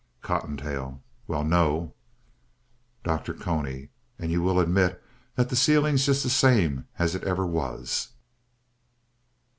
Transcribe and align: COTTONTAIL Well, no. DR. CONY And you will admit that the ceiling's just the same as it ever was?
COTTONTAIL 0.23 1.03
Well, 1.27 1.43
no. 1.43 1.93
DR. 3.03 3.35
CONY 3.39 3.89
And 4.17 4.31
you 4.31 4.41
will 4.41 4.59
admit 4.59 4.99
that 5.35 5.49
the 5.49 5.55
ceiling's 5.55 6.07
just 6.07 6.23
the 6.23 6.29
same 6.31 6.87
as 6.97 7.13
it 7.13 7.23
ever 7.23 7.45
was? 7.45 8.07